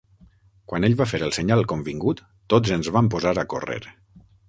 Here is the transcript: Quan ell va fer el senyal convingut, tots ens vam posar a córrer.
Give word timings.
Quan 0.71 0.87
ell 0.87 0.95
va 1.01 1.07
fer 1.11 1.19
el 1.27 1.35
senyal 1.37 1.63
convingut, 1.73 2.25
tots 2.55 2.77
ens 2.79 2.93
vam 2.99 3.15
posar 3.17 3.39
a 3.45 3.49
córrer. 3.57 3.83